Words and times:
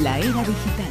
La 0.00 0.18
era 0.18 0.42
digital. 0.42 0.88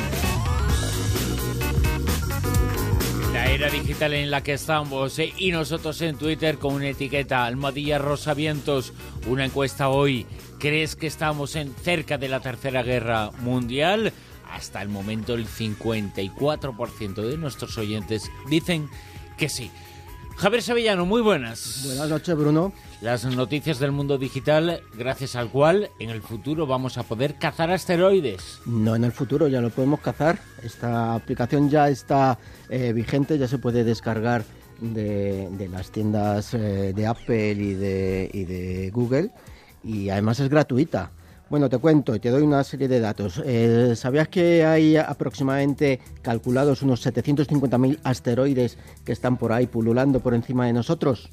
La 3.34 3.52
era 3.52 3.70
digital 3.72 4.14
en 4.14 4.30
la 4.30 4.44
que 4.44 4.54
estamos 4.54 5.18
eh, 5.18 5.34
y 5.40 5.52
nosotros 5.52 6.00
en 6.02 6.18
Twitter 6.18 6.60
con 6.60 6.76
una 6.76 6.90
etiqueta 6.90 7.46
Almohadilla 7.46 7.98
Rosa 7.98 8.36
Vientos, 8.36 8.94
una 9.26 9.46
encuesta 9.46 9.90
hoy. 9.90 10.28
¿Crees 10.60 10.96
que 10.96 11.08
estamos 11.08 11.56
en 11.56 11.74
cerca 11.74 12.20
de 12.20 12.30
la 12.30 12.42
Tercera 12.42 12.84
Guerra 12.84 13.32
Mundial? 13.40 14.14
Hasta 14.52 14.84
el 14.84 14.90
momento 14.90 15.34
el 15.34 15.48
54% 15.48 17.14
de 17.16 17.38
nuestros 17.38 17.80
oyentes 17.80 18.30
dicen 18.52 18.88
que 19.36 19.50
sí. 19.50 19.72
Javier 20.38 20.62
Sevillano, 20.64 21.06
muy 21.06 21.22
buenas. 21.22 21.84
Buenas 21.86 22.10
noches, 22.10 22.36
Bruno. 22.36 22.74
Las 23.02 23.26
noticias 23.26 23.80
del 23.80 23.92
mundo 23.92 24.18
digital, 24.18 24.82
gracias 24.98 25.36
al 25.36 25.50
cual 25.50 25.90
en 26.00 26.10
el 26.10 26.22
futuro 26.22 26.66
vamos 26.66 26.98
a 26.98 27.04
poder 27.04 27.36
cazar 27.36 27.72
asteroides. 27.72 28.60
No, 28.66 28.96
en 28.96 29.04
el 29.04 29.12
futuro 29.12 29.48
ya 29.48 29.62
lo 29.62 29.70
podemos 29.70 30.00
cazar. 30.00 30.40
Esta 30.64 31.14
aplicación 31.14 31.70
ya 31.70 31.90
está 31.90 32.40
eh, 32.70 32.94
vigente, 32.94 33.38
ya 33.38 33.48
se 33.48 33.60
puede 33.60 33.84
descargar 33.84 34.44
de, 34.80 35.50
de 35.52 35.68
las 35.70 35.92
tiendas 35.92 36.54
eh, 36.54 36.94
de 36.96 37.06
Apple 37.08 37.52
y 37.52 37.74
de, 37.74 38.30
y 38.34 38.46
de 38.46 38.90
Google 38.92 39.32
y 39.84 40.10
además 40.10 40.40
es 40.40 40.50
gratuita. 40.50 41.12
Bueno, 41.52 41.68
te 41.68 41.80
cuento 41.80 42.16
y 42.16 42.20
te 42.22 42.30
doy 42.30 42.44
una 42.44 42.64
serie 42.64 42.88
de 42.88 43.02
datos. 43.02 43.42
Eh, 43.46 43.92
¿Sabías 43.98 44.30
que 44.30 44.66
hay 44.66 44.96
aproximadamente 44.96 46.00
calculados 46.22 46.82
unos 46.82 47.06
750.000 47.06 48.00
asteroides 48.06 48.78
que 49.04 49.12
están 49.12 49.36
por 49.36 49.52
ahí 49.52 49.68
pululando 49.68 50.22
por 50.22 50.34
encima 50.34 50.66
de 50.66 50.72
nosotros? 50.72 51.30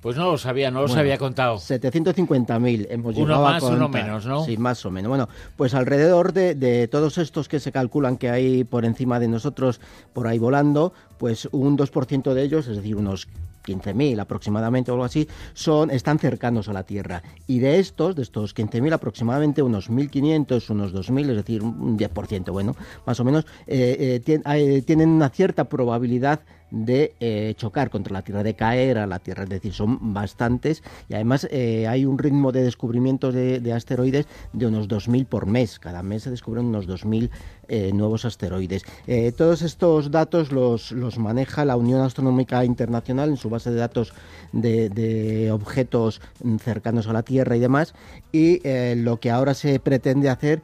Pues 0.00 0.16
no 0.16 0.32
lo 0.32 0.36
sabía, 0.36 0.72
no 0.72 0.80
los 0.80 0.90
Bueno, 0.90 1.02
había 1.02 1.16
contado. 1.16 1.58
750.000 1.58 2.88
hemos 2.90 3.14
Uno 3.16 3.24
llegado 3.26 3.46
a 3.46 3.52
más, 3.52 3.62
uno 3.62 3.84
contar. 3.84 4.02
menos, 4.02 4.26
¿no? 4.26 4.44
Sí, 4.44 4.56
más 4.56 4.84
o 4.84 4.90
menos. 4.90 5.08
Bueno, 5.08 5.28
pues 5.56 5.74
alrededor 5.74 6.32
de, 6.32 6.56
de 6.56 6.88
todos 6.88 7.16
estos 7.16 7.48
que 7.48 7.60
se 7.60 7.70
calculan 7.70 8.16
que 8.16 8.30
hay 8.30 8.64
por 8.64 8.84
encima 8.84 9.20
de 9.20 9.28
nosotros, 9.28 9.80
por 10.12 10.26
ahí 10.26 10.40
volando, 10.40 10.92
pues 11.18 11.48
un 11.52 11.78
2% 11.78 12.34
de 12.34 12.42
ellos, 12.42 12.66
es 12.66 12.78
decir, 12.78 12.96
unos 12.96 13.28
15.000 13.64 14.20
aproximadamente 14.20 14.90
o 14.90 14.94
algo 14.94 15.04
así, 15.04 15.28
son, 15.54 15.90
están 15.90 16.18
cercanos 16.18 16.68
a 16.68 16.72
la 16.72 16.84
Tierra. 16.84 17.22
Y 17.46 17.58
de 17.58 17.78
estos, 17.78 18.16
de 18.16 18.22
estos 18.22 18.54
15.000 18.54 18.92
aproximadamente 18.92 19.62
unos 19.62 19.90
1.500, 19.90 20.70
unos 20.70 20.94
2.000, 20.94 21.30
es 21.30 21.36
decir, 21.36 21.62
un 21.62 21.98
10%, 21.98 22.50
bueno, 22.52 22.74
más 23.06 23.20
o 23.20 23.24
menos, 23.24 23.46
eh, 23.66 23.96
eh, 23.98 24.20
tien- 24.24 24.84
tienen 24.84 25.08
una 25.10 25.28
cierta 25.30 25.64
probabilidad 25.68 26.40
de 26.70 27.14
eh, 27.18 27.54
chocar 27.56 27.90
contra 27.90 28.12
la 28.12 28.22
Tierra, 28.22 28.44
de 28.44 28.54
caer 28.54 28.98
a 28.98 29.06
la 29.08 29.18
Tierra, 29.18 29.42
es 29.42 29.48
decir, 29.50 29.72
son 29.72 30.12
bastantes 30.14 30.84
y 31.08 31.14
además 31.14 31.48
hay 31.50 32.04
un 32.04 32.16
ritmo 32.16 32.52
de 32.52 32.62
descubrimiento 32.62 33.32
de, 33.32 33.58
de 33.58 33.72
asteroides 33.72 34.28
de 34.52 34.66
unos 34.66 34.86
2.000 34.86 35.26
por 35.26 35.46
mes, 35.46 35.80
cada 35.80 36.04
mes 36.04 36.22
se 36.22 36.30
descubren 36.30 36.66
unos 36.66 36.86
2.000 36.86 37.30
eh, 37.72 37.92
nuevos 37.94 38.24
asteroides. 38.24 38.82
Eh, 39.06 39.32
todos 39.32 39.62
estos 39.62 40.10
datos 40.10 40.50
los, 40.50 40.92
los 40.92 41.18
maneja 41.18 41.64
la 41.64 41.76
Unión 41.76 42.00
Astronómica 42.00 42.64
Internacional 42.64 43.30
en 43.30 43.36
su 43.36 43.48
base 43.48 43.70
de 43.70 43.76
datos 43.76 44.12
de, 44.52 44.88
de 44.88 45.52
objetos 45.52 46.20
cercanos 46.58 47.06
a 47.06 47.12
la 47.12 47.22
Tierra 47.22 47.56
y 47.56 47.60
demás 47.60 47.94
y 48.32 48.60
eh, 48.64 48.96
lo 48.96 49.20
que 49.20 49.30
ahora 49.30 49.54
se 49.54 49.78
pretende 49.78 50.28
hacer, 50.28 50.62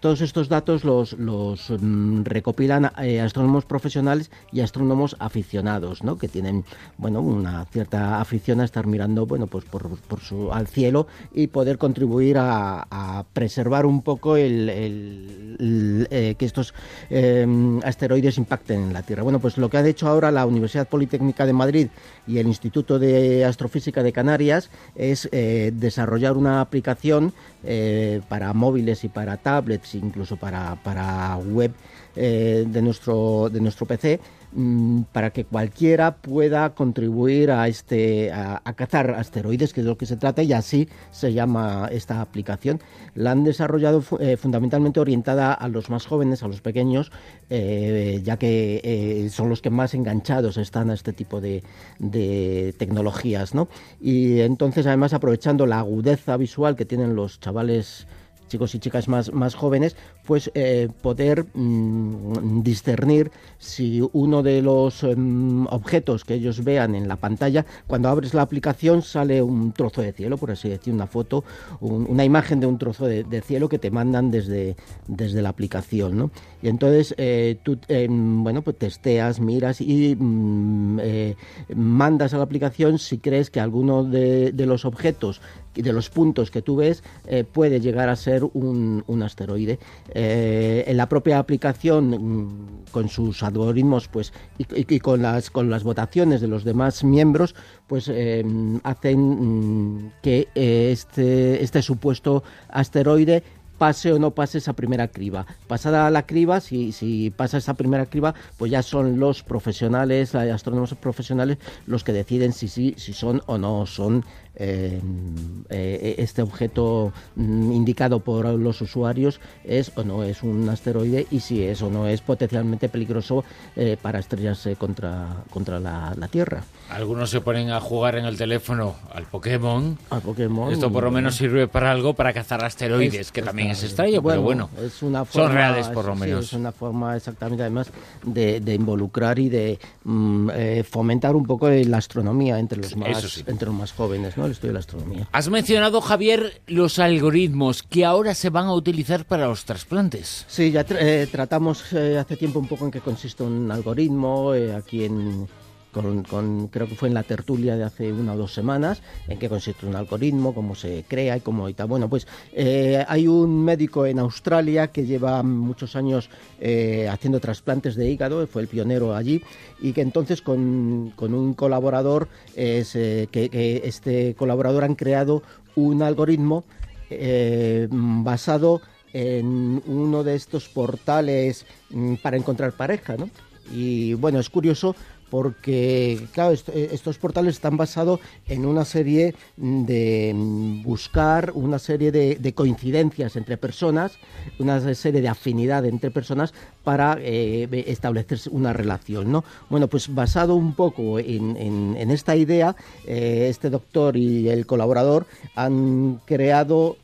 todos 0.00 0.20
estos 0.20 0.48
datos 0.48 0.84
los, 0.84 1.14
los 1.14 1.70
mm, 1.70 2.22
recopilan 2.22 2.84
astrónomos 2.86 3.64
profesionales 3.64 4.30
y 4.52 4.60
astrónomos 4.60 5.16
aficionados, 5.18 6.04
¿no? 6.04 6.16
que 6.16 6.28
tienen 6.28 6.64
bueno, 6.96 7.20
una 7.20 7.64
cierta 7.66 8.20
afición 8.20 8.60
a 8.60 8.64
estar 8.64 8.86
mirando 8.86 9.26
bueno, 9.26 9.48
pues 9.48 9.64
por, 9.64 9.88
por 9.98 10.20
su, 10.20 10.52
al 10.52 10.68
cielo 10.68 11.08
y 11.34 11.48
poder 11.48 11.78
contribuir 11.78 12.36
a, 12.38 13.24
preservar 13.32 13.86
un 13.86 14.02
poco 14.02 14.36
el, 14.36 16.06
eh, 16.30 16.34
que 16.34 16.46
estos 16.46 16.74
eh, 17.10 17.46
asteroides 17.84 18.38
impacten 18.38 18.82
en 18.82 18.92
la 18.92 19.02
Tierra. 19.02 19.22
Bueno, 19.22 19.40
pues 19.40 19.56
lo 19.58 19.68
que 19.68 19.78
ha 19.78 19.86
hecho 19.86 20.08
ahora 20.08 20.30
la 20.30 20.46
Universidad 20.46 20.88
Politécnica 20.88 21.46
de 21.46 21.52
Madrid 21.52 21.88
y 22.26 22.38
el 22.38 22.46
Instituto 22.46 22.98
de 22.98 23.44
Astrofísica 23.44 24.02
de 24.02 24.12
Canarias 24.12 24.70
es 24.94 25.28
eh, 25.32 25.72
desarrollar 25.74 26.36
una 26.36 26.60
aplicación 26.60 27.32
eh, 27.64 28.20
para 28.28 28.52
móviles 28.52 29.04
y 29.04 29.08
para 29.08 29.36
tablets, 29.36 29.94
incluso 29.94 30.36
para, 30.36 30.76
para 30.76 31.36
web 31.36 31.72
eh, 32.20 32.64
de, 32.66 32.82
nuestro, 32.82 33.48
de 33.48 33.60
nuestro 33.60 33.86
PC 33.86 34.18
mm, 34.52 35.02
para 35.12 35.30
que 35.30 35.44
cualquiera 35.44 36.16
pueda 36.16 36.74
contribuir 36.74 37.52
a 37.52 37.68
este 37.68 38.32
a, 38.32 38.60
cazar 38.74 39.12
asteroides 39.12 39.72
que 39.72 39.82
es 39.82 39.84
de 39.84 39.90
lo 39.90 39.96
que 39.96 40.06
se 40.06 40.16
trata 40.16 40.42
y 40.42 40.52
así 40.52 40.88
se 41.12 41.32
llama 41.32 41.88
esta 41.92 42.20
aplicación 42.20 42.80
la 43.14 43.30
han 43.30 43.44
desarrollado 43.44 44.02
eh, 44.18 44.36
fundamentalmente 44.36 44.98
orientada 44.98 45.52
a 45.52 45.68
los 45.68 45.90
más 45.90 46.06
jóvenes 46.06 46.42
a 46.42 46.48
los 46.48 46.60
pequeños 46.60 47.12
eh, 47.50 48.20
ya 48.24 48.36
que 48.36 49.28
son 49.30 49.48
los 49.48 49.62
que 49.62 49.70
más 49.70 49.94
enganchados 49.94 50.56
están 50.56 50.90
a 50.90 50.94
este 50.94 51.12
tipo 51.12 51.40
de, 51.40 51.62
de 52.00 52.74
tecnologías 52.78 53.54
¿no? 53.54 53.68
y 54.00 54.40
entonces 54.40 54.86
además 54.86 55.12
aprovechando 55.14 55.66
la 55.66 55.78
agudeza 55.78 56.36
visual 56.36 56.74
que 56.74 56.84
tienen 56.84 57.14
los 57.14 57.38
chavales 57.38 58.08
chicos 58.48 58.74
y 58.74 58.78
chicas 58.78 59.08
más, 59.08 59.32
más 59.32 59.54
jóvenes, 59.54 59.96
pues 60.26 60.50
eh, 60.54 60.88
poder 61.02 61.46
mm, 61.54 62.62
discernir 62.62 63.30
si 63.58 64.02
uno 64.12 64.42
de 64.42 64.62
los 64.62 65.02
em, 65.02 65.66
objetos 65.66 66.24
que 66.24 66.34
ellos 66.34 66.64
vean 66.64 66.94
en 66.94 67.08
la 67.08 67.16
pantalla, 67.16 67.64
cuando 67.86 68.08
abres 68.08 68.34
la 68.34 68.42
aplicación 68.42 69.02
sale 69.02 69.42
un 69.42 69.72
trozo 69.72 70.00
de 70.02 70.12
cielo, 70.12 70.36
por 70.38 70.50
así 70.50 70.68
decir, 70.68 70.92
una 70.94 71.06
foto, 71.06 71.44
un- 71.80 72.06
una 72.08 72.24
imagen 72.24 72.60
de 72.60 72.66
un 72.66 72.78
trozo 72.78 73.06
de, 73.06 73.24
cielo 73.42 73.68
que 73.68 73.78
te 73.78 73.90
mandan 73.90 74.30
desde, 74.30 74.76
desde 75.06 75.42
la 75.42 75.50
aplicación, 75.50 76.16
¿no? 76.18 76.30
Y 76.62 76.68
entonces 76.68 77.14
eh, 77.18 77.56
tú, 77.62 77.78
em, 77.88 78.42
bueno, 78.42 78.62
pues 78.62 78.76
testeas, 78.78 79.38
miras 79.40 79.80
y 79.80 80.16
mm, 80.18 80.98
eh, 81.00 81.36
mandas 81.74 82.34
a 82.34 82.38
la 82.38 82.44
aplicación 82.44 82.98
si 82.98 83.18
crees 83.18 83.50
que 83.50 83.60
alguno 83.60 84.02
de 84.04 84.52
los 84.66 84.84
objetos 84.84 85.40
y 85.78 85.82
de 85.82 85.92
los 85.92 86.10
puntos 86.10 86.50
que 86.50 86.60
tú 86.60 86.74
ves 86.76 87.04
eh, 87.26 87.44
puede 87.44 87.80
llegar 87.80 88.08
a 88.08 88.16
ser 88.16 88.42
un, 88.42 89.04
un 89.06 89.22
asteroide. 89.22 89.78
Eh, 90.10 90.84
en 90.88 90.96
la 90.96 91.08
propia 91.08 91.38
aplicación, 91.38 92.08
mm, 92.10 92.90
con 92.90 93.08
sus 93.08 93.44
algoritmos 93.44 94.08
pues, 94.08 94.32
y, 94.58 94.98
con, 94.98 95.22
las, 95.22 95.50
con 95.50 95.70
las 95.70 95.84
votaciones 95.84 96.40
de 96.40 96.48
los 96.48 96.64
demás 96.64 97.04
miembros, 97.04 97.54
pues 97.86 98.10
eh, 98.12 98.44
hacen 98.82 99.20
mm, 99.20 100.12
que 100.20 100.48
este, 100.54 101.62
este 101.62 101.80
supuesto 101.80 102.42
asteroide 102.68 103.44
pase 103.78 104.12
o 104.12 104.18
no 104.18 104.32
pase 104.32 104.58
esa 104.58 104.74
primera 104.74 105.08
criba. 105.08 105.46
Pasada 105.68 106.10
la 106.10 106.26
criba, 106.26 106.60
si, 106.60 106.92
si 106.92 107.30
pasa 107.30 107.58
esa 107.58 107.74
primera 107.74 108.06
criba, 108.06 108.34
pues 108.58 108.70
ya 108.70 108.82
son 108.82 109.18
los 109.18 109.42
profesionales, 109.42 110.34
los 110.34 110.42
astrónomos 110.50 110.94
profesionales, 110.94 111.58
los 111.86 112.04
que 112.04 112.12
deciden 112.12 112.52
si 112.52 112.68
sí, 112.68 112.94
si 112.98 113.12
son 113.12 113.40
o 113.46 113.56
no 113.56 113.86
son 113.86 114.24
este 114.58 116.42
objeto 116.42 117.12
mm, 117.36 117.72
indicado 117.72 118.20
por 118.20 118.46
los 118.46 118.80
usuarios 118.80 119.40
es 119.64 119.92
o 119.96 120.02
no 120.04 120.22
es 120.24 120.42
un 120.42 120.68
asteroide 120.68 121.26
y 121.30 121.40
si 121.40 121.62
es 121.62 121.82
o 121.82 121.90
no 121.90 122.06
es 122.08 122.20
potencialmente 122.20 122.88
peligroso 122.88 123.44
eh, 123.76 123.96
para 124.00 124.18
estrellarse 124.18 124.76
contra, 124.76 125.44
contra 125.50 125.78
la, 125.80 126.14
la 126.16 126.28
Tierra. 126.28 126.62
Algunos 126.90 127.30
se 127.30 127.40
ponen 127.40 127.70
a 127.70 127.80
jugar 127.80 128.16
en 128.16 128.24
el 128.24 128.36
teléfono 128.36 128.94
al 129.14 129.24
Pokémon. 129.24 129.98
Al 130.10 130.20
Pokémon. 130.22 130.72
Esto 130.72 130.90
por 130.90 131.04
lo 131.04 131.10
menos 131.10 131.36
sirve 131.36 131.68
para 131.68 131.90
algo, 131.90 132.14
para 132.14 132.32
cazar 132.32 132.64
asteroides, 132.64 133.14
Es- 133.14 133.32
que 133.32 133.42
también 133.42 133.70
es 133.70 133.82
extraño, 133.84 134.22
pero 134.22 134.42
bueno, 134.42 134.70
es 134.84 135.02
una 135.02 135.20
son 135.20 135.26
forma- 135.44 135.52
reales 135.52 135.88
por 135.88 136.04
lo 136.06 136.14
sí, 136.14 136.20
menos. 136.20 136.44
es 136.46 136.52
una 136.54 136.72
forma 136.72 137.16
exactamente 137.16 137.62
además 137.62 137.90
de, 138.24 138.60
de 138.60 138.74
involucrar 138.74 139.38
y 139.38 139.48
de 139.48 139.78
mm, 140.04 140.50
eh, 140.54 140.84
fomentar 140.88 141.36
un 141.36 141.46
poco 141.46 141.68
la 141.68 141.98
astronomía 141.98 142.58
entre 142.58 142.78
los 142.80 142.96
más, 142.96 143.20
sí. 143.22 143.44
entre 143.46 143.66
los 143.66 143.74
más 143.74 143.92
jóvenes, 143.92 144.36
¿no? 144.36 144.47
El 144.48 144.52
estudio 144.52 144.70
de 144.70 144.74
la 144.74 144.80
astronomía. 144.80 145.28
Has 145.30 145.48
mencionado, 145.50 146.00
Javier, 146.00 146.62
los 146.66 146.98
algoritmos 146.98 147.82
que 147.82 148.04
ahora 148.04 148.34
se 148.34 148.48
van 148.48 148.66
a 148.66 148.74
utilizar 148.74 149.26
para 149.26 149.46
los 149.46 149.64
trasplantes. 149.64 150.46
Sí, 150.48 150.70
ya 150.70 150.86
eh, 150.88 151.28
tratamos 151.30 151.92
eh, 151.92 152.16
hace 152.18 152.36
tiempo 152.36 152.58
un 152.58 152.66
poco 152.66 152.86
en 152.86 152.90
qué 152.90 153.00
consiste 153.00 153.42
un 153.42 153.70
algoritmo, 153.70 154.54
eh, 154.54 154.74
aquí 154.74 155.04
en, 155.04 155.46
con, 155.92 156.22
con- 156.24 156.68
creo 156.68 156.86
que 156.86 156.94
fue 156.94 157.08
en 157.08 157.14
la 157.14 157.22
tertulia 157.22 157.76
de 157.76 157.84
hace 157.84 158.12
una 158.12 158.34
o 158.34 158.36
dos 158.36 158.52
semanas, 158.54 159.02
en 159.28 159.38
qué 159.38 159.48
consiste 159.48 159.86
un 159.86 159.96
algoritmo, 159.96 160.54
cómo 160.54 160.74
se 160.74 161.04
crea 161.08 161.36
y 161.36 161.40
cómo 161.40 161.68
y 161.68 161.74
tal. 161.74 161.86
Bueno, 161.88 162.08
pues 162.08 162.26
eh, 162.52 163.04
hay 163.08 163.26
un 163.26 163.64
médico 163.64 164.06
en 164.06 164.18
Australia 164.18 164.88
que 164.88 165.06
lleva 165.06 165.42
muchos 165.42 165.96
años 165.96 166.30
eh, 166.60 167.08
haciendo 167.10 167.40
trasplantes 167.40 167.96
de 167.96 168.10
hígado, 168.10 168.46
fue 168.46 168.62
el 168.62 168.68
pionero 168.68 169.14
allí, 169.14 169.42
y 169.80 169.92
que 169.92 170.02
entonces 170.02 170.42
con, 170.42 171.12
con 171.16 171.34
un 171.34 171.54
colaborador, 171.54 172.28
eh, 172.56 173.28
que 173.30 173.82
este 173.84 174.34
colaborador 174.34 174.84
han 174.84 174.94
creado 174.94 175.42
un 175.74 176.02
algoritmo 176.02 176.64
eh, 177.10 177.88
basado 177.90 178.80
en 179.12 179.82
uno 179.86 180.22
de 180.22 180.34
estos 180.34 180.68
portales 180.68 181.64
mm, 181.90 182.16
para 182.16 182.36
encontrar 182.36 182.72
pareja, 182.72 183.16
¿no? 183.16 183.30
Y 183.72 184.14
bueno, 184.14 184.38
es 184.38 184.48
curioso 184.50 184.94
porque, 185.30 186.26
claro, 186.32 186.54
eh, 186.54 186.88
estos 186.92 187.18
portales 187.18 187.54
están 187.54 187.76
basados 187.76 188.20
en 188.46 188.66
una 188.66 188.84
serie 188.84 189.34
de 189.56 190.32
mm, 190.34 190.82
buscar, 190.82 191.52
una 191.54 191.78
serie 191.78 192.10
de, 192.12 192.52
coincidencias 192.54 193.36
entre 193.36 193.56
personas, 193.56 194.18
una 194.58 194.94
serie 194.94 195.20
de 195.20 195.28
afinidad 195.28 195.84
entre 195.84 196.10
personas 196.10 196.54
para 196.82 197.18
eh, 197.20 197.68
establecer 197.86 198.40
una 198.50 198.72
relación, 198.72 199.30
¿no? 199.30 199.44
Bueno, 199.68 199.88
pues 199.88 200.14
basado 200.14 200.54
un 200.54 200.74
poco 200.74 201.18
en, 201.18 201.96
esta 202.10 202.36
idea, 202.36 202.74
eh, 203.06 203.46
este 203.50 203.70
doctor 203.70 204.16
y 204.16 204.48
el 204.48 204.66
colaborador 204.66 205.26
han 205.54 206.20
creado 206.24 206.96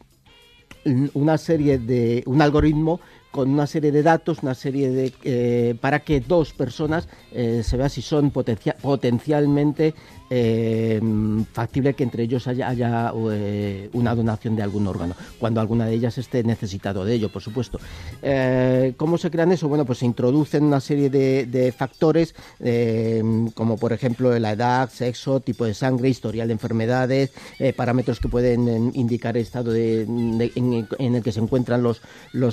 una 1.14 1.38
serie 1.38 1.78
de 1.78 2.22
un 2.26 2.42
algoritmo 2.42 3.00
con 3.34 3.50
una 3.50 3.66
serie 3.66 3.90
de 3.90 4.04
datos, 4.04 4.44
una 4.44 4.54
serie 4.54 4.90
de 4.90 5.12
eh, 5.24 5.74
para 5.80 6.04
que 6.04 6.20
dos 6.20 6.52
personas 6.52 7.08
eh, 7.32 7.62
se 7.64 7.76
vea 7.76 7.88
si 7.88 8.00
son 8.00 8.30
potencialmente 8.30 9.92
eh, 10.36 11.00
factible 11.52 11.94
que 11.94 12.02
entre 12.02 12.24
ellos 12.24 12.48
haya, 12.48 13.12
eh, 13.30 13.88
una 13.92 14.14
donación 14.16 14.56
de 14.56 14.62
algún 14.62 14.88
órgano, 14.88 15.14
cuando 15.38 15.60
alguna 15.60 15.86
de 15.86 15.94
ellas 15.94 16.18
esté 16.18 16.42
necesitado 16.42 17.04
de 17.04 17.14
ello, 17.14 17.28
por 17.30 17.40
supuesto. 17.40 17.78
Eh, 18.20 18.94
¿Cómo 18.96 19.16
se 19.16 19.30
crean 19.30 19.52
eso? 19.52 19.68
Bueno, 19.68 19.84
pues 19.84 19.98
se 20.00 20.06
introducen 20.06 20.64
una 20.64 20.80
serie 20.80 21.08
de, 21.08 21.74
factores, 21.76 22.34
eh, 22.58 23.22
como 23.54 23.76
por 23.76 23.92
ejemplo 23.92 24.36
la 24.38 24.52
edad, 24.52 24.90
sexo, 24.90 25.38
tipo 25.38 25.64
de 25.64 25.74
sangre, 25.74 26.08
historial 26.08 26.48
de 26.48 26.52
enfermedades, 26.52 27.30
parámetros 27.76 28.18
que 28.18 28.28
pueden 28.28 28.90
indicar 28.94 29.36
el 29.36 29.42
estado 29.44 29.74
en, 29.74 30.40
el 30.40 31.22
que 31.22 31.32
se 31.32 31.40
encuentran 31.40 31.82
los, 31.82 32.00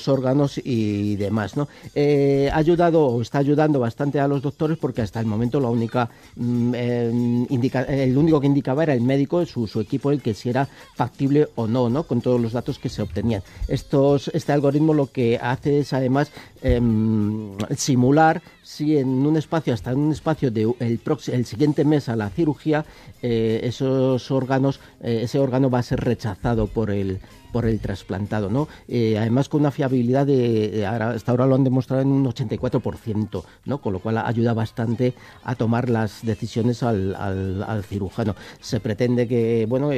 órganos 0.07 0.62
y 0.63 1.16
demás. 1.16 1.57
¿no? 1.57 1.68
ha 1.95 2.57
ayudado 2.57 3.07
o 3.07 3.22
está 3.22 3.39
ayudando 3.39 3.80
bastante 3.80 4.19
a 4.19 4.27
los 4.27 4.42
doctores 4.42 4.77
porque 4.77 5.01
hasta 5.01 5.19
el 5.19 5.25
momento 5.25 5.60
la 5.60 5.69
única 5.69 6.10
mm, 7.74 7.92
el 7.92 8.18
único 8.18 8.40
que 8.40 8.48
indicaba 8.48 8.84
era 8.84 8.94
el 8.94 9.02
médico, 9.02 9.46
su, 9.46 9.68
su 9.68 9.80
equipo, 9.80 10.12
el 10.12 10.22
que 10.22 10.34
si 10.34 10.50
era 10.50 10.68
factible 10.96 11.50
o 11.56 11.68
no, 11.68 11.90
¿no? 11.90 12.04
Con 12.04 12.22
todos 12.22 12.40
los 12.40 12.54
datos 12.54 12.80
que 12.80 12.90
se 12.90 13.02
obtenían. 13.02 13.44
Estos, 13.68 14.30
este 14.34 14.52
algoritmo 14.52 14.94
lo 14.94 15.08
que 15.08 15.40
hace 15.42 15.80
es 15.80 15.94
además 15.94 16.32
em, 16.62 17.58
simular 17.76 18.42
si 18.72 18.98
en 18.98 19.10
un 19.26 19.36
espacio, 19.36 19.74
hasta 19.74 19.92
en 19.92 20.00
un 20.00 20.12
espacio 20.14 20.50
de 20.50 20.74
el, 20.80 21.46
siguiente 21.46 21.84
mes 21.84 22.08
a 22.08 22.16
la 22.16 22.30
cirugía, 22.30 22.86
eh, 23.22 23.60
esos 23.64 24.32
órganos, 24.32 24.80
eh, 25.02 25.22
ese 25.24 25.40
órgano 25.40 25.70
va 25.70 25.80
a 25.80 25.84
ser 25.84 26.00
rechazado 26.00 26.68
por 26.68 26.90
el 26.90 27.20
por 27.52 27.66
el 27.66 27.82
trasplantado, 27.82 28.50
¿no? 28.50 28.70
Eh, 28.88 29.18
además 29.18 29.50
con 29.50 29.60
una 29.60 29.72
fiabilidad 29.72 30.26
de, 30.26 30.86
hasta 30.86 31.32
ahora 31.32 31.46
lo 31.46 31.56
han 31.56 31.66
demostrado 31.66 32.02
en 32.02 32.08
un 32.08 32.26
84%, 32.26 33.44
¿no? 33.66 33.82
Con 33.82 33.92
lo 33.92 34.00
cual 34.00 34.20
ayuda 34.20 34.54
bastante 34.54 35.14
a 35.44 35.56
tomar 35.56 35.90
las 35.90 36.26
decisiones 36.26 36.82
al, 36.82 37.14
al, 37.14 37.84
cirujano. 37.84 38.38
Se 38.62 38.80
pretende 38.80 39.28
que, 39.28 39.66
bueno, 39.68 39.90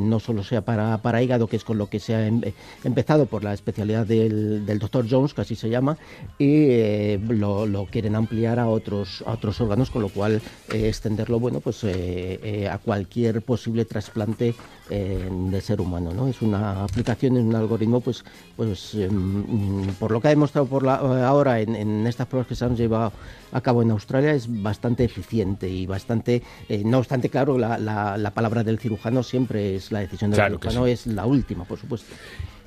no 0.00 0.18
solo 0.18 0.42
sea 0.42 0.62
para, 0.62 0.98
para 0.98 1.22
hígado, 1.22 1.46
que 1.46 1.54
es 1.54 1.62
con 1.62 1.78
lo 1.78 1.88
que 1.88 2.00
se 2.00 2.16
ha 2.16 2.26
em, 2.26 2.40
empezado 2.82 3.26
por 3.26 3.44
la 3.44 3.54
especialidad 3.54 4.04
del, 4.04 4.66
del 4.66 4.80
doctor 4.80 5.06
Jones, 5.08 5.32
que 5.32 5.42
así 5.42 5.54
se 5.54 5.70
llama, 5.70 5.96
y 6.40 7.16
lo, 7.18 7.66
lo, 7.66 7.86
quieren 7.86 8.15
ampliar 8.16 8.58
a 8.58 8.68
otros, 8.68 9.22
a 9.26 9.32
otros 9.32 9.60
órganos, 9.60 9.90
con 9.90 10.02
lo 10.02 10.08
cual 10.08 10.40
extenderlo, 10.72 11.38
bueno, 11.38 11.60
pues 11.60 11.84
a 11.84 12.78
cualquier 12.78 13.42
posible 13.42 13.84
trasplante 13.84 14.54
de 14.88 15.60
ser 15.60 15.80
humano, 15.80 16.12
¿no? 16.12 16.28
Es 16.28 16.42
una 16.42 16.84
aplicación 16.84 17.36
en 17.36 17.46
un 17.46 17.54
algoritmo, 17.54 18.00
pues, 18.00 18.24
pues 18.56 18.94
em, 18.94 19.86
por 19.98 20.10
lo 20.10 20.20
que 20.20 20.28
ha 20.28 20.30
demostrado 20.30 20.66
por 20.66 20.84
la, 20.84 20.96
ahora 21.26 21.60
en, 21.60 22.06
estas 22.06 22.26
pruebas 22.26 22.48
que 22.48 22.54
se 22.54 22.64
han 22.64 22.76
llevado 22.76 23.12
a 23.52 23.60
cabo 23.60 23.82
en 23.82 23.90
Australia, 23.90 24.32
es 24.32 24.46
bastante 24.62 25.04
eficiente 25.04 25.68
y 25.68 25.86
bastante, 25.86 26.42
eh, 26.68 26.82
no 26.84 26.98
obstante, 26.98 27.28
claro, 27.28 27.58
la, 27.58 27.78
la, 27.78 28.30
palabra 28.30 28.62
del 28.62 28.78
cirujano 28.78 29.22
siempre 29.22 29.76
es 29.76 29.92
la 29.92 30.00
decisión 30.00 30.30
del 30.30 30.44
cirujano, 30.44 30.86
es 30.86 31.06
la 31.06 31.26
última, 31.26 31.64
por 31.64 31.78
supuesto. 31.78 32.06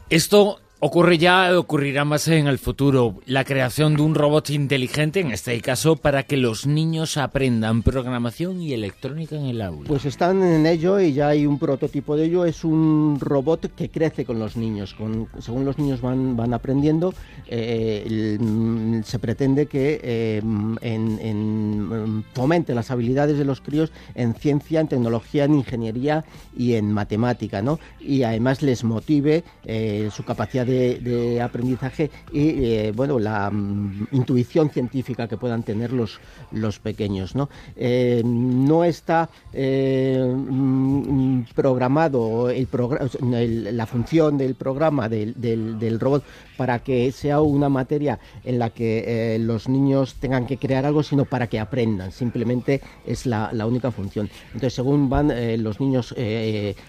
Esto 0.09 0.59
Ocurre 0.81 1.17
ya, 1.17 1.59
ocurrirá 1.59 2.05
más 2.05 2.25
en 2.29 2.47
el 2.47 2.57
futuro, 2.57 3.15
la 3.25 3.43
creación 3.43 3.97
de 3.97 4.01
un 4.01 4.15
robot 4.15 4.49
inteligente, 4.49 5.19
en 5.19 5.31
este 5.31 5.59
caso, 5.59 5.97
para 5.97 6.23
que 6.23 6.37
los 6.37 6.65
niños 6.65 7.17
aprendan 7.17 7.83
programación 7.83 8.61
y 8.61 8.71
electrónica 8.71 9.35
en 9.35 9.47
el 9.47 9.61
aula. 9.61 9.89
Pues 9.89 10.05
están 10.05 10.41
en 10.41 10.65
ello 10.65 11.01
y 11.01 11.11
ya 11.11 11.27
hay 11.27 11.45
un 11.45 11.59
prototipo 11.59 12.15
de 12.15 12.27
ello. 12.27 12.45
Es 12.45 12.63
un 12.63 13.17
robot 13.19 13.75
que 13.75 13.89
crece 13.89 14.23
con 14.23 14.39
los 14.39 14.55
niños. 14.55 14.95
Según 15.39 15.65
los 15.65 15.77
niños 15.77 15.99
van, 15.99 16.37
van 16.37 16.53
aprendiendo, 16.53 17.13
eh, 17.47 18.37
mm, 18.39 19.01
se 19.03 19.19
pretende 19.19 19.65
que 19.65 19.99
eh, 20.01 20.41
en, 20.81 22.23
fomente 22.33 22.73
las 22.73 22.89
habilidades 22.89 23.37
de 23.37 23.43
los 23.43 23.59
críos 23.59 23.91
en 24.15 24.33
ciencia, 24.33 24.79
en 24.79 24.87
tecnología, 24.87 25.43
en 25.43 25.55
ingeniería 25.55 26.23
y 26.57 26.75
en 26.75 26.93
matemática, 26.93 27.61
¿no? 27.61 27.79
Y 27.99 28.23
además 28.23 28.61
les 28.61 28.85
motive 28.85 29.43
eh, 29.65 30.09
su 30.15 30.23
capacidad 30.23 30.68
de, 30.69 31.41
aprendizaje 31.41 32.11
y 32.31 32.63
eh, 32.65 32.93
bueno 32.95 33.19
la 33.19 33.49
mm, 33.49 34.07
intuición 34.11 34.69
científica 34.69 35.27
que 35.27 35.37
puedan 35.37 35.63
tener 35.63 35.91
los, 35.91 36.19
los 36.51 36.79
pequeños. 36.79 37.35
No, 37.35 37.49
eh, 37.75 38.21
no 38.25 38.83
está 38.83 39.29
eh, 39.53 40.21
mm, 40.21 41.43
programado 41.55 42.49
el, 42.49 42.67
la 43.77 43.85
función 43.85 44.37
del 44.37 44.55
programa 44.55 45.09
del, 45.09 45.33
del, 45.39 45.99
robot 45.99 46.23
para 46.57 46.79
que 46.79 47.11
sea 47.11 47.41
una 47.41 47.69
materia 47.69 48.19
en 48.43 48.59
la 48.59 48.69
que 48.69 49.37
los 49.39 49.67
niños 49.67 50.15
tengan 50.15 50.45
que 50.45 50.57
crear 50.57 50.85
algo, 50.85 51.03
sino 51.03 51.25
para 51.25 51.47
que 51.47 51.59
aprendan. 51.59 52.11
Simplemente 52.11 52.81
es 53.05 53.25
la, 53.25 53.49
la 53.53 53.65
única 53.65 53.91
función. 53.91 54.29
Entonces, 54.47 54.73
según 54.73 55.09
van 55.09 55.31
los 55.63 55.79
niños 55.79 56.13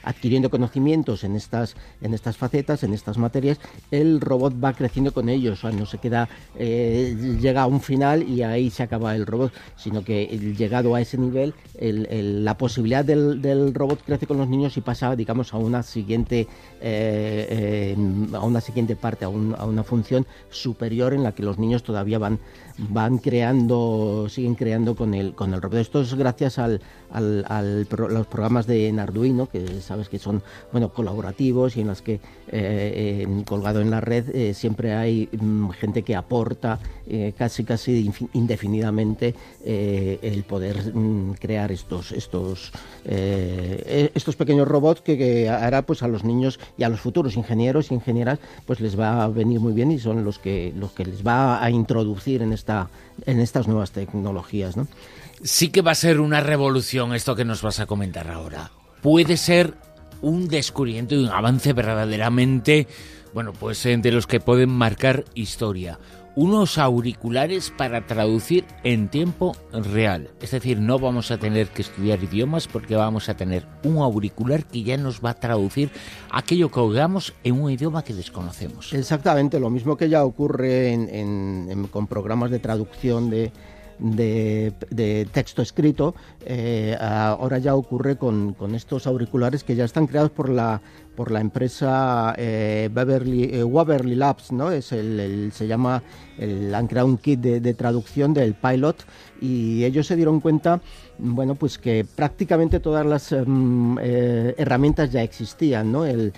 adquiriendo 0.02 0.50
conocimientos 0.50 1.24
en 1.24 1.36
estas, 1.36 1.76
en 2.00 2.14
estas 2.14 2.36
facetas, 2.36 2.82
en 2.82 2.94
estas 2.94 3.16
materias, 3.18 3.58
el 3.90 4.20
robot 4.20 4.54
va 4.62 4.72
creciendo 4.72 5.12
con 5.12 5.28
ellos, 5.28 5.58
o 5.58 5.68
sea, 5.68 5.78
no 5.78 5.86
se 5.86 5.98
queda, 5.98 6.28
eh, 6.56 7.16
llega 7.40 7.62
a 7.62 7.66
un 7.66 7.80
final 7.80 8.28
y 8.28 8.42
ahí 8.42 8.70
se 8.70 8.82
acaba 8.82 9.14
el 9.16 9.26
robot, 9.26 9.52
sino 9.76 10.04
que 10.04 10.24
llegado 10.56 10.94
a 10.94 11.00
ese 11.00 11.18
nivel, 11.18 11.54
la 11.78 12.56
posibilidad 12.56 13.04
del, 13.04 13.74
robot 13.74 14.02
crece 14.04 14.26
con 14.26 14.38
los 14.38 14.48
niños 14.48 14.76
y 14.76 14.80
pasa, 14.80 15.14
digamos, 15.16 15.54
a 15.54 15.58
una 15.58 15.82
siguiente, 15.82 16.40
eh, 16.80 17.96
eh, 17.96 17.96
a 18.34 18.44
una 18.44 18.60
siguiente 18.60 18.96
parte, 18.96 19.24
a, 19.24 19.28
a 19.28 19.30
una 19.30 19.84
función 19.84 20.26
superior 20.50 21.14
en 21.14 21.22
la 21.22 21.32
que 21.32 21.42
los 21.42 21.58
niños 21.58 21.82
todavía 21.82 22.18
van 22.18 22.38
van 22.88 23.18
creando, 23.18 24.26
siguen 24.28 24.54
creando 24.54 24.94
con 24.94 25.14
el, 25.14 25.34
con 25.34 25.52
el 25.54 25.60
robot. 25.60 25.78
Esto 25.78 26.00
es 26.00 26.14
gracias 26.14 26.58
al, 26.58 26.80
los 27.12 28.26
programas 28.26 28.66
de 28.66 28.94
Arduino, 28.98 29.48
que 29.48 29.80
sabes 29.80 30.08
que 30.08 30.18
son 30.18 30.42
bueno 30.72 30.92
colaborativos 30.92 31.76
y 31.76 31.82
en 31.82 31.88
los 31.88 32.02
que 32.02 32.20
eh, 32.48 33.26
colgado 33.60 33.82
en 33.82 33.90
la 33.90 34.00
red 34.00 34.34
eh, 34.34 34.54
siempre 34.54 34.94
hay 34.94 35.28
mm, 35.32 35.70
gente 35.70 36.02
que 36.02 36.16
aporta 36.16 36.78
eh, 37.06 37.34
casi 37.36 37.64
casi 37.64 38.10
indefinidamente 38.32 39.34
el 39.64 40.44
poder 40.44 40.94
mm, 40.94 41.34
crear 41.34 41.70
estos 41.70 42.12
estos 42.12 42.72
e, 43.04 44.10
estos 44.14 44.36
pequeños 44.36 44.66
robots 44.66 45.02
que, 45.02 45.18
que, 45.18 45.50
ahora 45.50 45.82
pues 45.82 46.02
a 46.02 46.08
los 46.08 46.24
niños 46.24 46.58
y 46.78 46.84
a 46.84 46.88
los 46.88 47.00
futuros 47.00 47.36
ingenieros 47.36 47.90
y 47.90 47.94
ingenieras 47.94 48.38
pues 48.66 48.80
les 48.80 48.98
va 48.98 49.24
a 49.24 49.28
venir 49.28 49.60
muy 49.60 49.74
bien 49.74 49.90
y 49.92 49.98
son 49.98 50.24
los 50.24 50.38
que 50.38 50.72
los 50.74 50.92
que 50.92 51.04
les 51.04 51.26
va 51.26 51.62
a 51.62 51.70
introducir 51.70 52.40
en 52.42 52.52
esta 52.52 52.88
en 53.26 53.40
estas 53.40 53.68
nuevas 53.68 53.90
tecnologías. 53.92 54.76
¿no? 54.76 54.88
Sí 55.42 55.68
que 55.70 55.82
va 55.82 55.92
a 55.92 55.94
ser 55.94 56.20
una 56.20 56.40
revolución 56.40 57.14
esto 57.14 57.36
que 57.36 57.44
nos 57.44 57.62
vas 57.62 57.80
a 57.80 57.86
comentar 57.86 58.30
ahora. 58.30 58.70
Puede 59.02 59.36
ser 59.36 59.74
un 60.22 60.48
descubrimiento 60.48 61.14
y 61.14 61.18
un 61.18 61.28
avance 61.28 61.72
verdaderamente, 61.72 62.86
bueno, 63.34 63.52
pues 63.52 63.84
eh, 63.86 63.96
de 63.96 64.12
los 64.12 64.26
que 64.26 64.40
pueden 64.40 64.70
marcar 64.70 65.24
historia 65.34 65.98
unos 66.36 66.78
auriculares 66.78 67.70
para 67.76 68.06
traducir 68.06 68.64
en 68.84 69.08
tiempo 69.08 69.56
real. 69.72 70.30
Es 70.40 70.52
decir, 70.52 70.78
no 70.80 70.98
vamos 70.98 71.30
a 71.30 71.38
tener 71.38 71.68
que 71.68 71.82
estudiar 71.82 72.22
idiomas 72.22 72.68
porque 72.68 72.94
vamos 72.96 73.28
a 73.28 73.34
tener 73.34 73.66
un 73.84 73.98
auricular 73.98 74.64
que 74.64 74.82
ya 74.82 74.96
nos 74.96 75.20
va 75.20 75.30
a 75.30 75.34
traducir 75.34 75.90
aquello 76.30 76.70
que 76.70 76.80
oigamos 76.80 77.34
en 77.44 77.60
un 77.60 77.70
idioma 77.70 78.04
que 78.04 78.14
desconocemos. 78.14 78.92
Exactamente, 78.92 79.58
lo 79.60 79.70
mismo 79.70 79.96
que 79.96 80.08
ya 80.08 80.24
ocurre 80.24 80.96
con 81.90 82.06
programas 82.06 82.50
de 82.50 82.58
traducción 82.58 83.28
de, 83.30 83.52
de, 84.00 85.28
texto 85.32 85.62
escrito, 85.62 86.14
eh, 86.44 86.96
ahora 87.00 87.58
ya 87.58 87.74
ocurre 87.74 88.16
con, 88.16 88.54
estos 88.74 89.06
auriculares 89.06 89.64
que 89.64 89.76
ya 89.76 89.84
están 89.84 90.06
creados 90.06 90.30
por 90.30 90.48
la, 90.48 90.80
por 91.16 91.30
la 91.30 91.40
empresa 91.40 92.34
Beverly, 92.36 93.62
Waverly 93.62 94.14
Labs, 94.14 94.52
¿no? 94.52 94.70
Es 94.70 94.92
el, 94.92 95.50
se 95.52 95.66
llama, 95.66 96.02
el, 96.38 96.74
han 96.74 96.86
creado 96.86 97.08
un 97.08 97.18
kit 97.18 97.40
de, 97.40 97.60
de 97.60 97.74
traducción 97.74 98.32
del 98.32 98.54
pilot 98.54 99.04
y 99.40 99.84
ellos 99.84 100.06
se 100.06 100.16
dieron 100.16 100.40
cuenta 100.40 100.80
bueno, 101.22 101.54
pues 101.54 101.78
que 101.78 102.04
prácticamente 102.04 102.80
todas 102.80 103.04
las 103.04 103.32
em, 103.32 103.96
eh, 104.00 104.54
herramientas 104.56 105.12
ya 105.12 105.22
existían, 105.22 105.92
¿no? 105.92 106.04
El, 106.06 106.32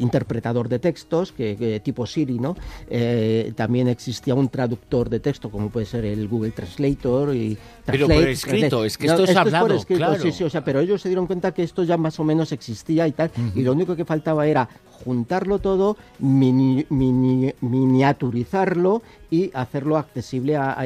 interpretador 0.00 0.68
de 0.68 0.78
textos, 0.78 1.32
que, 1.32 1.80
tipo 1.84 2.06
Siri, 2.06 2.38
¿no? 2.38 2.56
Eh, 2.88 3.52
también 3.54 3.88
existía 3.88 4.34
un 4.34 4.48
traductor 4.48 5.08
de 5.08 5.20
texto, 5.20 5.50
como 5.50 5.70
puede 5.70 5.86
ser 5.86 6.04
el 6.04 6.28
Google 6.28 6.50
Translator 6.50 7.34
y 7.34 7.56
Pero 7.84 8.08
por 8.08 8.31
escrito, 8.32 8.84
es 8.84 8.98
que 8.98 9.06
esto, 9.06 9.22
es 9.24 9.34
hablado, 9.36 9.82
claro. 9.84 10.20
Sí, 10.20 10.32
sí, 10.32 10.44
o 10.44 10.50
sea, 10.50 10.62
pero 10.64 10.80
ellos 10.80 11.00
se 11.00 11.08
dieron 11.08 11.26
cuenta 11.26 11.52
que 11.52 11.62
esto 11.62 11.84
ya 11.84 11.96
más 11.96 12.20
o 12.20 12.24
menos 12.24 12.52
existía 12.52 13.06
y 13.06 13.12
tal, 13.12 13.30
y 13.54 13.62
lo 13.62 13.72
único 13.72 13.96
que 13.96 14.04
faltaba 14.04 14.46
era 14.46 14.68
juntarlo 15.04 15.58
todo, 15.58 15.96
miniaturizarlo 16.18 19.02
y 19.30 19.50
hacerlo 19.54 19.96
accesible 19.96 20.56
a, 20.56 20.84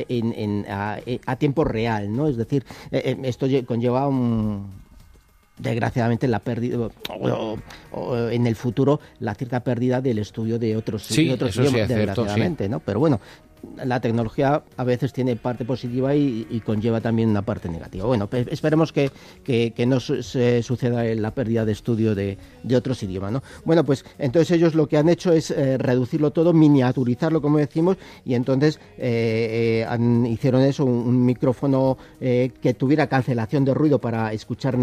a, 1.26 1.36
tiempo 1.36 1.64
real, 1.64 2.14
¿no? 2.14 2.28
Es 2.28 2.36
decir, 2.36 2.64
eh, 2.90 3.00
eh, 3.04 3.16
esto 3.24 3.46
conlleva 3.66 4.06
un 4.08 4.86
desgraciadamente 5.58 6.28
la 6.28 6.40
pérdida 6.40 6.90
o, 7.08 7.58
en 8.30 8.46
el 8.46 8.56
futuro 8.56 9.00
la 9.20 9.34
cierta 9.34 9.60
pérdida 9.60 10.00
del 10.00 10.18
estudio 10.18 10.58
de 10.58 10.76
otros, 10.76 11.04
sí, 11.04 11.30
otros 11.30 11.56
idiomas, 11.56 11.88
desgraciadamente, 11.88 12.68
¿no? 12.68 12.80
Pero 12.80 13.00
bueno, 13.00 13.20
la 13.84 14.00
tecnología 14.00 14.62
a 14.76 14.84
veces 14.84 15.12
tiene 15.12 15.36
parte 15.36 15.64
positiva 15.64 16.14
y, 16.14 16.62
conlleva 16.64 17.00
también 17.00 17.28
una 17.28 17.42
parte 17.42 17.68
negativa. 17.68 18.06
Bueno, 18.06 18.28
pues 18.28 18.46
esperemos 18.50 18.92
que, 18.92 19.10
no 19.86 20.00
se 20.00 20.62
suceda 20.62 21.04
la 21.14 21.30
pérdida 21.32 21.64
de 21.64 21.72
estudio 21.72 22.14
de, 22.14 22.38
otros 22.74 23.02
idiomas. 23.02 23.32
¿no? 23.32 23.42
Bueno, 23.64 23.84
pues 23.84 24.04
entonces 24.18 24.56
ellos 24.56 24.74
lo 24.74 24.86
que 24.86 24.98
han 24.98 25.08
hecho 25.08 25.32
es 25.32 25.50
eh, 25.50 25.78
reducirlo 25.78 26.30
todo, 26.30 26.52
miniaturizarlo, 26.52 27.40
como 27.40 27.58
decimos, 27.58 27.96
y 28.24 28.34
entonces 28.34 28.80
eh, 28.98 29.86
eh, 29.88 30.28
hicieron 30.28 30.62
eso, 30.62 30.84
un, 30.84 31.26
micrófono 31.26 31.96
que 32.20 32.74
tuviera 32.78 33.08
cancelación 33.08 33.64
de 33.64 33.74
ruido 33.74 33.98
para 33.98 34.32
escuchar 34.32 34.76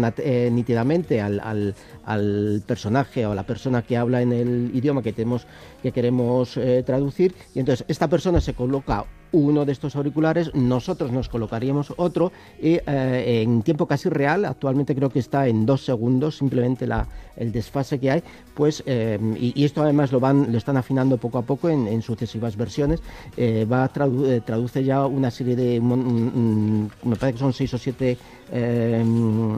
nítidamente 0.50 1.20
al, 1.20 1.74
al, 2.04 2.62
personaje 2.66 3.24
o 3.24 3.32
a 3.32 3.34
la 3.34 3.44
persona 3.44 3.82
que 3.82 3.96
habla 3.96 4.20
en 4.20 4.32
el 4.32 4.70
idioma 4.74 5.02
que, 5.02 5.12
tenemos, 5.12 5.46
que 5.82 5.92
queremos 5.92 6.58
traducir, 6.84 7.34
y 7.54 7.60
entonces 7.60 7.86
esta 7.88 8.08
persona 8.08 8.40
se 8.40 8.52
look 8.66 8.88
out. 8.88 9.08
Uno 9.34 9.64
de 9.64 9.72
estos 9.72 9.96
auriculares, 9.96 10.54
nosotros 10.54 11.10
nos 11.10 11.28
colocaríamos 11.28 11.92
otro 11.96 12.30
y 12.62 12.78
eh, 12.86 13.42
en 13.42 13.62
tiempo 13.62 13.86
casi 13.86 14.08
real, 14.08 14.44
actualmente 14.44 14.94
creo 14.94 15.10
que 15.10 15.18
está 15.18 15.48
en 15.48 15.66
dos 15.66 15.84
segundos, 15.84 16.36
simplemente 16.36 16.86
la, 16.86 17.08
el 17.36 17.50
desfase 17.50 17.98
que 17.98 18.12
hay, 18.12 18.22
pues, 18.54 18.84
eh, 18.86 19.18
y, 19.36 19.64
esto 19.64 19.82
además 19.82 20.12
lo 20.12 20.20
van, 20.20 20.52
lo 20.52 20.58
están 20.58 20.76
afinando 20.76 21.16
poco 21.16 21.38
a 21.38 21.42
poco 21.42 21.68
en, 21.68 22.00
sucesivas 22.00 22.56
versiones, 22.56 23.00
eh, 23.36 23.66
va 23.70 23.88
traduce 23.88 24.84
ya 24.84 25.04
una 25.04 25.30
serie 25.30 25.56
de, 25.56 25.80
me 25.80 27.16
parece 27.16 27.32
que 27.32 27.38
son 27.38 27.52
seis 27.52 27.74
o 27.74 27.78
siete 27.78 28.16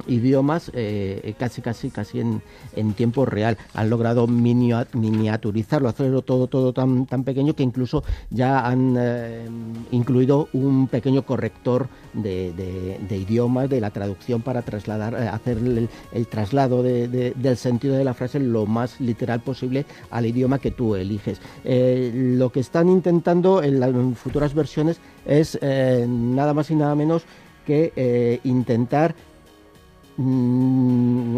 idiomas, 0.06 0.70
casi, 1.38 1.60
casi, 1.60 1.90
casi 1.90 2.20
en, 2.20 2.40
en, 2.74 2.94
tiempo 2.94 3.26
real. 3.26 3.58
Han 3.74 3.90
logrado 3.90 4.26
miniaturizarlo, 4.26 5.88
hacerlo 5.88 6.22
todo, 6.22 6.46
todo 6.46 6.72
tan, 6.72 7.04
tan 7.04 7.24
pequeño 7.24 7.54
que 7.54 7.62
incluso 7.62 8.04
ya 8.30 8.66
han 8.66 8.96
incluido 9.90 10.48
un 10.52 10.88
pequeño 10.88 11.22
corrector 11.24 11.88
de, 12.12 12.52
de, 12.52 13.16
idiomas, 13.16 13.68
de 13.68 13.80
la 13.80 13.90
traducción 13.90 14.42
para 14.42 14.62
trasladar, 14.62 15.14
eh, 15.14 15.28
hacer 15.28 15.58
el, 15.58 16.26
traslado 16.26 16.82
del 16.82 17.56
sentido 17.56 17.94
de 17.96 18.04
la 18.04 18.14
frase 18.14 18.40
lo 18.40 18.66
más 18.66 19.00
literal 19.00 19.40
posible 19.40 19.86
al 20.10 20.26
idioma 20.26 20.58
que 20.58 20.70
tú 20.70 20.96
eliges. 20.96 21.40
Eh, 21.64 22.12
lo 22.14 22.50
que 22.50 22.60
están 22.60 22.88
intentando 22.88 23.62
en 23.62 23.80
las 23.80 23.92
futuras 24.16 24.54
versiones 24.54 25.00
es 25.24 25.58
eh, 25.60 26.06
nada 26.08 26.54
más 26.54 26.70
y 26.70 26.74
nada 26.74 26.94
menos 26.94 27.24
que 27.64 28.40
intentar 28.44 29.14
mm, 30.16 31.36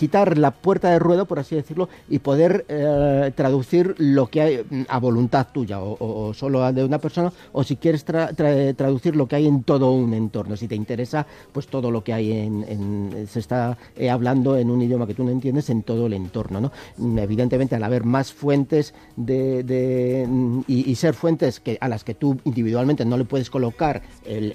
quitar 0.00 0.38
la 0.38 0.50
puerta 0.52 0.88
de 0.88 0.98
ruedo, 0.98 1.26
por 1.26 1.38
así 1.38 1.54
decirlo, 1.54 1.90
y 2.08 2.20
poder 2.20 2.64
eh, 2.68 3.32
traducir 3.34 3.94
lo 3.98 4.28
que 4.28 4.40
hay 4.40 4.64
mm, 4.70 4.84
a 4.88 4.98
voluntad 4.98 5.48
tuya, 5.52 5.78
o, 5.78 6.32
solo 6.32 6.72
de 6.72 6.82
una 6.82 6.98
persona, 6.98 7.30
o 7.52 7.62
si 7.64 7.76
quieres 7.76 8.02
traducir 8.02 9.14
lo 9.14 9.28
que 9.28 9.36
hay 9.36 9.46
en 9.46 9.62
todo 9.62 9.92
un 9.92 10.14
entorno. 10.14 10.56
Si 10.56 10.68
te 10.68 10.74
interesa, 10.74 11.26
pues 11.52 11.66
todo 11.66 11.90
lo 11.90 12.02
que 12.02 12.14
hay 12.14 12.32
en, 12.32 13.26
se 13.28 13.40
está 13.40 13.76
eh, 13.94 14.08
hablando 14.08 14.56
en 14.56 14.70
un 14.70 14.80
idioma 14.80 15.06
que 15.06 15.12
tú 15.12 15.22
no 15.22 15.32
entiendes 15.32 15.68
en 15.68 15.82
todo 15.82 16.06
el 16.06 16.14
entorno. 16.14 16.62
¿no? 16.62 16.72
Mm, 16.96 17.18
evidentemente, 17.18 17.76
al 17.76 17.84
haber 17.84 18.04
más 18.04 18.32
fuentes 18.32 18.94
de, 19.16 20.26
mm, 20.26 20.60
y, 20.66 20.94
ser 20.94 21.12
fuentes 21.12 21.60
que, 21.60 21.76
a 21.78 21.88
las 21.88 22.04
que 22.04 22.14
tú 22.14 22.38
individualmente 22.44 23.04
no 23.04 23.18
le 23.18 23.26
puedes 23.26 23.50
colocar 23.50 24.00
el, 24.24 24.54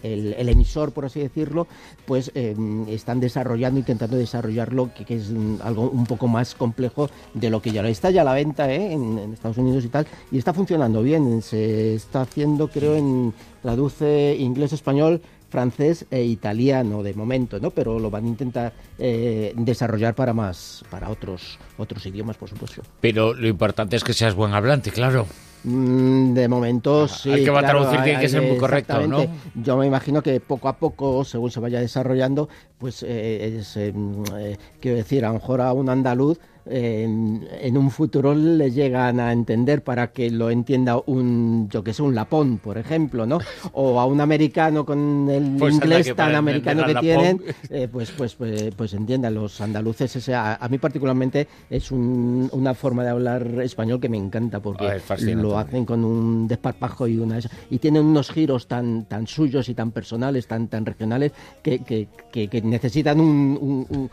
emisor, 0.50 0.92
por 0.92 1.06
así 1.06 1.20
decirlo, 1.20 1.68
pues 2.08 2.32
eh, 2.34 2.56
están 2.88 3.20
desarrollando, 3.20 3.80
intentando 3.80 4.18
desarrollarlo, 4.18 4.92
que, 4.96 5.06
que 5.06 5.16
es 5.16 5.35
algo 5.64 5.90
un 5.90 6.06
poco 6.06 6.28
más 6.28 6.56
complejo 6.56 7.10
de 7.34 7.50
lo 7.50 7.62
que 7.62 7.72
ya 7.72 7.88
está 7.88 8.10
ya 8.10 8.24
la 8.24 8.34
venta 8.34 8.72
¿eh? 8.72 8.94
en, 8.94 9.34
Estados 9.34 9.58
Unidos 9.58 9.86
y 9.86 9.90
tal, 9.90 10.08
y 10.32 10.38
está 10.38 10.54
funcionando 10.54 11.02
bien. 11.02 11.42
Se 11.42 11.96
está 11.96 12.22
haciendo, 12.22 12.68
creo, 12.68 12.96
en 12.96 13.34
traduce 13.62 14.36
inglés, 14.40 14.74
español, 14.74 15.22
francés 15.50 16.06
e 16.12 16.24
italiano 16.24 17.04
de 17.04 17.14
momento, 17.14 17.60
¿no? 17.60 17.72
Pero 17.72 18.00
lo 18.00 18.10
van 18.10 18.26
a 18.26 18.28
intentar 18.28 18.74
eh, 18.98 19.54
desarrollar 19.56 20.14
para 20.14 20.34
más, 20.34 20.84
para 20.90 21.10
otros, 21.10 21.60
otros 21.78 22.06
idiomas, 22.06 22.38
por 22.38 22.50
supuesto. 22.50 22.82
Pero 23.02 23.34
lo 23.34 23.48
importante 23.48 23.96
es 23.96 24.04
que 24.04 24.14
seas 24.14 24.36
buen 24.36 24.54
hablante, 24.54 24.92
claro. 24.92 25.28
Mm, 25.68 26.34
de 26.36 26.48
momento 26.48 27.08
sí. 27.08 27.32
Hay 27.32 27.44
que 27.44 27.50
a 27.50 27.60
traducir, 27.60 28.04
tiene 28.04 28.20
que 28.20 28.30
ser 28.30 28.44
muy 28.44 28.58
correcto, 28.58 29.08
¿no? 29.08 29.26
Yo 29.56 29.78
me 29.78 29.88
imagino 29.88 30.22
que 30.22 30.40
poco 30.40 30.68
a 30.70 30.78
poco, 30.78 31.26
según 31.26 31.50
se 31.50 31.60
vaya 31.60 31.80
desarrollando, 31.80 32.50
pues 32.78 33.02
eh, 33.02 33.08
eh, 33.08 33.94
eh, 34.38 34.58
quiero 34.80 34.98
decir, 34.98 35.26
a 35.26 35.30
lo 35.30 35.36
mejor 35.36 35.62
a 35.62 35.74
un 35.74 35.90
andaluz 35.90 36.40
en, 36.66 37.78
un 37.78 37.92
futuro 37.92 38.34
le 38.34 38.72
llegan 38.72 39.20
a 39.20 39.32
entender 39.32 39.84
para 39.84 40.12
que 40.12 40.30
lo 40.30 40.50
entienda 40.50 41.00
un, 41.06 41.70
yo 41.70 41.84
que 41.84 41.94
sé, 41.94 42.02
un 42.02 42.16
lapón, 42.16 42.58
por 42.58 42.78
ejemplo, 42.78 43.26
¿no? 43.26 43.40
O 43.74 44.00
a 44.00 44.06
un 44.06 44.22
americano 44.22 44.86
con 44.86 45.30
el 45.30 45.58
pues 45.58 45.76
inglés 45.76 46.16
tan 46.16 46.36
americano 46.36 46.86
que 46.86 46.96
tienen, 46.96 47.42
eh, 47.70 47.88
pues, 47.92 48.12
pues, 48.12 48.36
pues, 48.36 48.74
pues 48.76 48.94
entiendan 48.94 49.34
los 49.36 49.62
andaluces. 49.62 50.16
Ese, 50.16 50.34
a, 50.34 50.60
mí 50.70 50.78
particularmente 50.78 51.48
es 51.70 51.92
una 51.92 52.74
forma 52.74 53.04
de 53.04 53.10
hablar 53.10 53.46
español 53.62 54.00
que 54.00 54.10
me 54.10 54.18
encanta 54.18 54.60
porque 54.60 54.88
ah, 54.88 55.16
lo 55.36 55.58
hacen 55.58 55.86
con 55.86 56.04
un 56.04 56.48
desparpajo 56.48 57.08
y 57.08 57.18
una 57.18 57.40
y 57.70 57.80
tienen 57.80 58.06
unos 58.06 58.32
giros 58.32 58.68
tan, 58.68 59.06
tan 59.06 59.28
suyos 59.28 59.70
y 59.70 59.74
tan 59.74 59.92
personales, 59.92 60.48
tan, 60.48 60.68
tan 60.68 60.86
regionales 60.86 61.34
que, 61.62 61.80
que, 61.80 62.08
que, 62.32 62.62
necesitan 62.62 63.20
un 63.20 63.86
un 63.90 64.10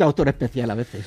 autor 0.00 0.28
especial 0.28 0.70
a 0.70 0.74
veces. 0.74 1.06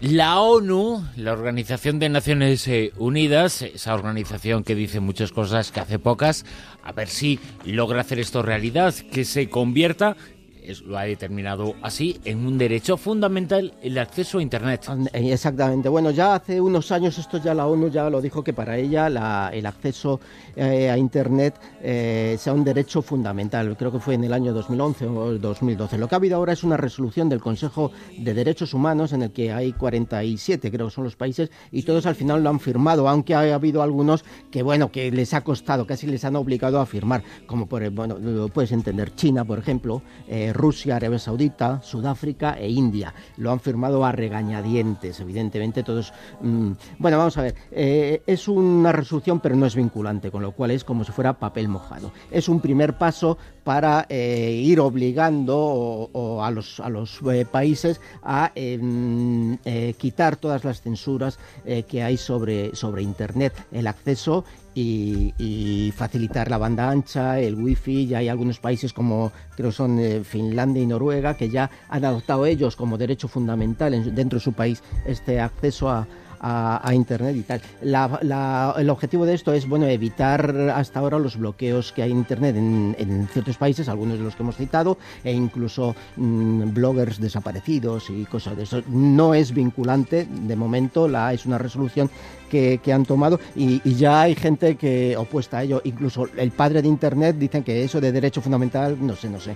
La 0.00 0.40
ONU, 0.40 1.04
la 1.16 1.32
Organización 1.32 1.98
de 1.98 2.08
Naciones 2.08 2.66
eh, 2.68 2.92
Unidas, 2.98 3.62
esa 3.62 3.94
organización 3.94 4.64
que 4.64 4.74
dice 4.74 5.00
muchas 5.00 5.32
cosas 5.32 5.72
que 5.72 5.80
hace 5.80 5.98
pocas, 5.98 6.44
a 6.82 6.92
ver 6.92 7.08
si 7.08 7.38
logra 7.64 8.00
hacer 8.00 8.18
esto 8.18 8.42
realidad, 8.42 8.94
que 8.94 9.24
se 9.24 9.48
convierta 9.48 10.16
lo 10.86 10.98
ha 10.98 11.02
determinado 11.02 11.74
así, 11.82 12.20
en 12.24 12.46
un 12.46 12.58
derecho 12.58 12.96
fundamental 12.96 13.74
el 13.82 13.98
acceso 13.98 14.38
a 14.38 14.42
Internet. 14.42 14.88
Eh, 15.12 15.32
exactamente. 15.32 15.88
Bueno, 15.88 16.10
ya 16.10 16.34
hace 16.34 16.60
unos 16.60 16.92
años 16.92 17.18
esto 17.18 17.38
ya 17.38 17.54
la 17.54 17.66
ONU 17.66 17.88
ya 17.88 18.08
lo 18.10 18.20
dijo 18.20 18.44
que 18.44 18.52
para 18.52 18.76
ella 18.76 19.06
el 19.52 19.66
acceso 19.66 20.20
eh, 20.56 20.90
a 20.90 20.96
Internet 20.96 21.54
eh, 21.82 22.36
sea 22.38 22.52
un 22.52 22.64
derecho 22.64 23.02
fundamental. 23.02 23.76
Creo 23.76 23.92
que 23.92 23.98
fue 23.98 24.14
en 24.14 24.24
el 24.24 24.32
año 24.32 24.52
2011 24.52 25.06
o 25.06 25.38
2012. 25.38 25.98
Lo 25.98 26.08
que 26.08 26.14
ha 26.14 26.18
habido 26.18 26.36
ahora 26.36 26.52
es 26.52 26.62
una 26.62 26.76
resolución 26.76 27.28
del 27.28 27.40
Consejo 27.40 27.92
de 28.18 28.34
Derechos 28.34 28.74
Humanos 28.74 29.12
en 29.12 29.22
el 29.22 29.30
que 29.30 29.52
hay 29.52 29.72
47, 29.72 30.70
creo 30.70 30.88
que 30.88 30.94
son 30.94 31.04
los 31.04 31.16
países, 31.16 31.50
y 31.72 31.82
todos 31.82 32.06
al 32.06 32.14
final 32.14 32.42
lo 32.42 32.50
han 32.50 32.60
firmado, 32.60 33.08
aunque 33.08 33.34
ha 33.34 33.54
habido 33.54 33.82
algunos 33.82 34.24
que, 34.50 34.62
bueno, 34.62 34.90
que 34.90 35.10
les 35.10 35.34
ha 35.34 35.42
costado, 35.42 35.86
casi 35.86 36.06
les 36.06 36.24
han 36.24 36.36
obligado 36.36 36.80
a 36.80 36.86
firmar, 36.86 37.22
como 37.46 37.66
por, 37.66 37.88
bueno, 37.90 38.16
puedes 38.52 38.72
entender, 38.72 39.14
China, 39.14 39.44
por 39.44 39.58
ejemplo, 39.58 40.02
Rusia, 40.60 40.96
Arabia 40.96 41.18
Saudita, 41.18 41.80
Sudáfrica 41.82 42.58
e 42.58 42.68
India. 42.70 43.12
Lo 43.38 43.50
han 43.50 43.60
firmado 43.60 44.04
a 44.04 44.12
regañadientes, 44.12 45.18
evidentemente 45.20 45.82
todos... 45.82 46.12
Mm, 46.40 46.72
bueno, 46.98 47.18
vamos 47.18 47.36
a 47.38 47.42
ver, 47.42 47.54
eh, 47.70 48.22
es 48.26 48.46
una 48.48 48.92
resolución 48.92 49.40
pero 49.40 49.56
no 49.56 49.66
es 49.66 49.74
vinculante, 49.74 50.30
con 50.30 50.42
lo 50.42 50.52
cual 50.52 50.70
es 50.70 50.84
como 50.84 51.04
si 51.04 51.12
fuera 51.12 51.38
papel 51.38 51.68
mojado. 51.68 52.12
Es 52.30 52.48
un 52.48 52.60
primer 52.60 52.98
paso 52.98 53.38
para 53.70 54.04
eh, 54.08 54.50
ir 54.64 54.80
obligando 54.80 56.10
a 56.42 56.50
los, 56.50 57.20
eh, 57.32 57.46
países 57.48 58.00
a 58.20 58.50
em, 58.56 59.58
quitar 59.96 60.34
todas 60.34 60.64
las 60.64 60.80
censuras 60.82 61.38
que 61.86 62.02
hay 62.02 62.16
sobre, 62.16 62.74
sobre 62.74 63.02
Internet, 63.02 63.54
el 63.70 63.86
acceso 63.86 64.44
y, 64.74 65.94
facilitar 65.96 66.50
la 66.50 66.58
banda 66.58 66.90
ancha, 66.90 67.38
el 67.38 67.54
wifi. 67.54 68.08
Ya 68.08 68.18
hay 68.18 68.28
algunos 68.28 68.58
países 68.58 68.92
como 68.92 69.30
creo 69.56 69.70
son 69.70 70.00
Finlandia 70.24 70.82
y 70.82 70.86
Noruega, 70.86 71.36
que 71.36 71.48
ya 71.48 71.70
han 71.88 72.04
adoptado 72.04 72.46
ellos 72.46 72.74
como 72.74 72.98
derecho 72.98 73.28
fundamental 73.28 74.12
dentro 74.12 74.40
de 74.40 74.44
su 74.44 74.52
país 74.52 74.82
este 75.06 75.38
acceso 75.38 75.90
a, 75.90 76.08
a, 76.40 76.92
Internet 76.94 77.36
y 77.36 77.42
tal. 77.42 77.60
el 77.82 78.90
objetivo 78.90 79.26
de 79.26 79.34
esto 79.34 79.52
es 79.52 79.68
bueno 79.68 79.86
evitar 79.86 80.72
hasta 80.74 81.00
ahora 81.00 81.18
los 81.18 81.36
bloqueos 81.36 81.92
que 81.92 82.02
hay 82.02 82.10
en 82.10 82.18
Internet 82.18 82.56
en, 82.56 83.28
ciertos 83.32 83.56
países, 83.56 83.88
algunos 83.88 84.18
de 84.18 84.24
los 84.24 84.34
que 84.34 84.42
hemos 84.42 84.56
citado, 84.56 84.98
e 85.24 85.32
incluso 85.32 85.94
mm, 86.16 86.72
bloggers 86.72 87.20
desaparecidos 87.20 88.10
y 88.10 88.24
cosas 88.24 88.56
de 88.56 88.64
eso. 88.64 88.82
No 88.88 89.34
es 89.34 89.52
vinculante 89.52 90.26
de 90.30 90.56
momento, 90.56 91.08
la, 91.08 91.32
es 91.32 91.46
una 91.46 91.58
resolución 91.58 92.10
que, 92.50 92.80
han 92.92 93.04
tomado 93.04 93.38
y, 93.54 93.80
y, 93.88 93.94
ya 93.94 94.22
hay 94.22 94.34
gente 94.34 94.76
que 94.76 95.16
opuesta 95.16 95.58
a 95.58 95.62
ello. 95.62 95.80
Incluso 95.84 96.26
el 96.36 96.50
padre 96.50 96.82
de 96.82 96.88
Internet 96.88 97.36
dicen 97.38 97.62
que 97.62 97.84
eso 97.84 98.00
de 98.00 98.10
derecho 98.10 98.40
fundamental, 98.40 98.96
no 99.00 99.14
sé, 99.14 99.30
no 99.30 99.38
sé. 99.38 99.54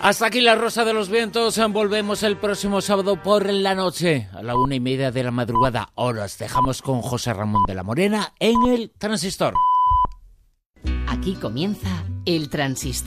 Hasta 0.00 0.26
aquí 0.26 0.40
la 0.40 0.54
Rosa 0.54 0.84
de 0.84 0.92
los 0.92 1.08
Vientos. 1.08 1.58
Volvemos 1.70 2.22
el 2.22 2.36
próximo 2.36 2.80
sábado 2.80 3.20
por 3.20 3.50
la 3.50 3.74
noche, 3.74 4.28
a 4.32 4.42
la 4.42 4.56
una 4.56 4.74
y 4.74 4.80
media 4.80 5.10
de 5.10 5.24
la 5.24 5.30
madrugada. 5.30 5.88
Ahora 5.96 6.25
os 6.26 6.38
dejamos 6.38 6.82
con 6.82 7.02
José 7.02 7.32
Ramón 7.32 7.62
de 7.68 7.74
la 7.74 7.84
Morena 7.84 8.34
en 8.40 8.66
el 8.66 8.90
Transistor. 8.98 9.54
Aquí 11.06 11.34
comienza 11.34 12.04
el 12.24 12.50
Transistor. 12.50 13.04